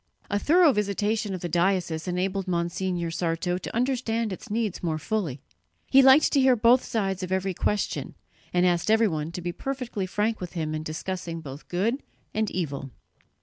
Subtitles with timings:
[0.31, 5.41] A thorough visitation of the diocese enabled Monsignor Sarto to understand its needs more fully.
[5.91, 8.15] He liked to hear both sides of every question,
[8.51, 12.01] and asked everyone to be perfectly frank with him in discussing both good
[12.33, 12.89] and evil.